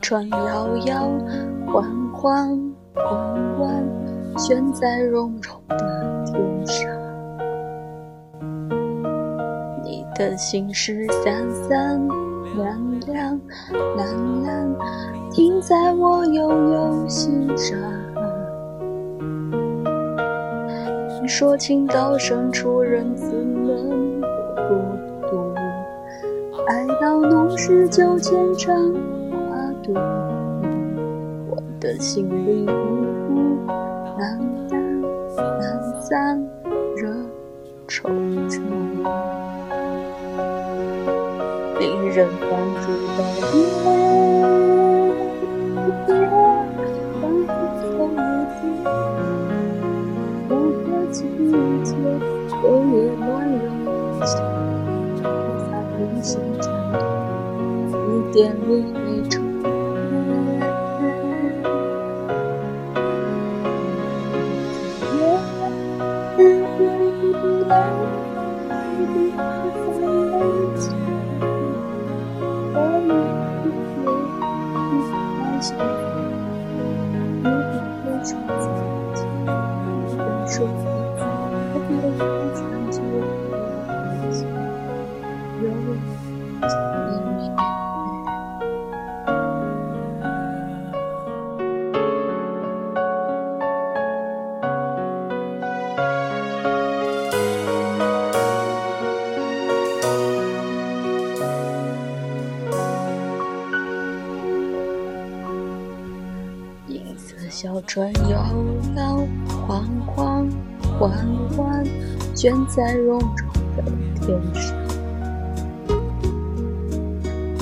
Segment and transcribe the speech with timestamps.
[0.00, 1.08] 船摇摇
[1.66, 3.84] 晃晃，弯弯
[4.36, 6.90] 悬在绒绒的天上。
[9.84, 12.08] 你的心事三三
[12.56, 13.40] 两两，
[13.96, 14.74] 蓝蓝，
[15.30, 17.78] 停在我悠悠心上。
[21.20, 23.91] 你说情到深处人自能不孤独，
[26.68, 28.92] 爱到浓时就牵肠
[29.30, 29.38] 挂
[29.82, 29.92] 肚。
[31.50, 32.70] 我的心里呜
[33.30, 33.66] 呜，
[34.16, 34.38] 淡
[34.68, 34.80] 淡
[35.58, 35.62] 难
[36.00, 36.40] 散，
[36.96, 37.08] 惹
[37.88, 38.02] 惆
[38.48, 38.60] 怅。
[41.80, 43.18] 令人关注的
[43.58, 43.86] 夜，仿
[56.02, 56.72] 在人心上，
[57.92, 59.42] 一点离没成。
[82.52, 82.91] 银色
[107.62, 108.44] 小船摇
[108.96, 109.24] 摇
[109.68, 110.48] 晃晃，
[110.98, 111.12] 缓
[111.56, 111.86] 缓
[112.34, 113.28] 悬在绒绒
[113.76, 113.84] 的
[114.20, 114.76] 天上。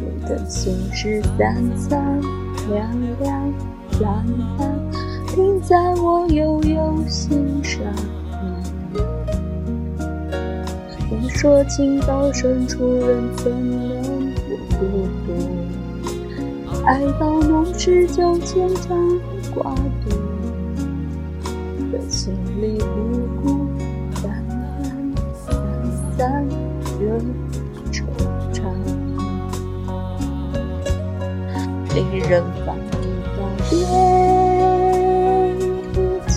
[0.00, 2.18] 你的心事散散，
[2.70, 3.52] 凉凉，
[4.00, 4.24] 蓝
[4.58, 4.90] 蓝，
[5.26, 7.82] 停在我悠悠心上。
[11.10, 14.02] 你说情到深处人怎能
[14.36, 15.30] 不孤独？
[16.86, 18.96] 爱到浓时就牵肠
[19.54, 20.10] 挂肚。
[21.92, 23.68] 的心里无辜，
[24.22, 24.54] 淡淡
[25.34, 25.54] 散
[26.16, 26.22] 散，
[26.98, 27.02] 惹
[27.92, 27.94] 惆
[28.50, 28.56] 怅。
[31.94, 32.92] 令人烦恼
[33.36, 33.70] 到边
[36.28, 36.34] 界，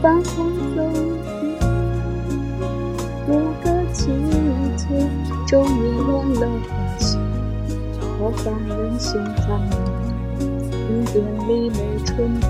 [0.00, 0.34] 放空
[0.74, 1.18] 走远。
[3.28, 3.30] 某
[3.62, 4.00] 个季
[4.78, 4.82] 节，
[5.46, 6.08] 昼夜乱
[6.40, 6.68] 了花
[6.98, 7.20] 香，
[8.18, 9.46] 好烦人心脏。
[10.88, 11.14] 一点
[11.48, 12.46] 离没春天，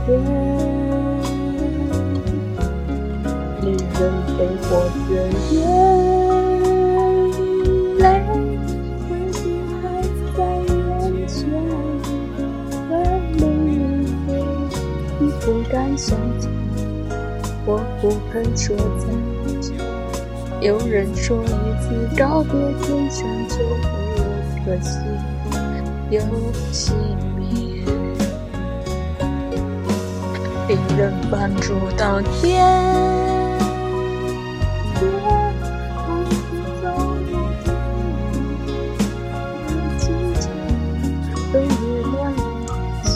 [3.62, 3.98] 令人
[4.36, 4.68] 悲或
[5.08, 5.10] 觉
[5.52, 5.54] 眼
[7.98, 8.02] 泪
[9.08, 9.34] 未必
[9.80, 9.82] 还
[10.36, 10.38] 在
[10.68, 10.70] 眼
[11.26, 11.34] 前。
[12.90, 12.92] 的
[13.32, 13.38] 离
[14.26, 14.28] 别，
[15.18, 16.06] 你不敢相
[16.38, 16.44] 见，
[17.64, 17.68] 我
[18.02, 19.02] 不肯说再
[19.60, 19.66] 见。
[20.60, 21.46] 有人说一
[21.82, 21.84] 次
[22.16, 22.52] 告别，
[22.82, 23.84] 天上就会
[24.16, 24.20] 有
[24.64, 24.92] 颗星
[26.10, 26.20] 又
[26.72, 26.92] 熄
[30.68, 32.66] 令人关注到天。
[34.98, 35.10] 边，
[35.94, 36.34] 仿佛
[36.82, 36.84] 走
[37.22, 37.30] 入
[39.96, 40.02] 季
[40.40, 40.44] 节，
[41.52, 41.66] 冬夜
[42.02, 42.40] 乱了
[43.04, 43.14] 心，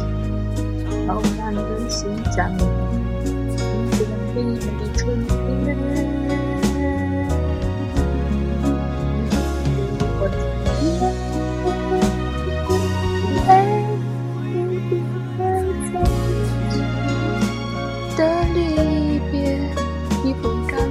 [1.09, 1.61] 好烦人
[1.91, 1.99] 心
[2.37, 2.63] 占领，
[3.67, 4.01] 一点
[4.37, 4.39] 离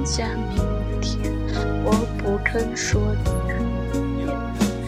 [0.04, 0.24] 下
[0.54, 1.32] 明天，
[1.84, 3.58] 我不肯说再见。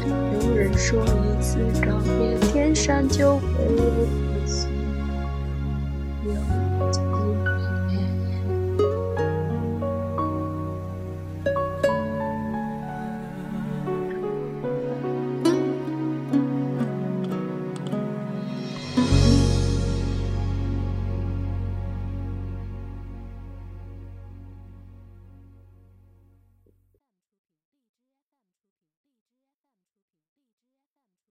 [0.06, 3.43] 有人说一次告别，天上就会。
[3.76, 4.31] 有。